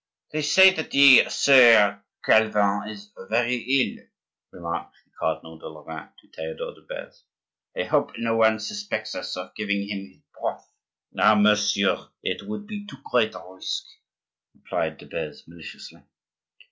[0.31, 4.03] "They say that the Sieur Calvin is very ill,"
[4.51, 7.21] remarked the Cardinal de Lorraine to Theodore de Beze.
[7.77, 10.67] "I hope no one suspects us of giving him his broth."
[11.19, 11.35] "Ah!
[11.35, 13.85] monseigneur; it would be too great a risk,"
[14.55, 16.01] replied de Beze, maliciously.